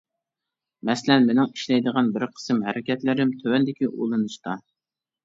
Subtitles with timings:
[0.89, 4.57] مەسىلەن مېنىڭ ئىشلەيدىغان بىر قىسىم ھەرىكەتلىرىم تۆۋەندىكى ئۇلىنىشتا.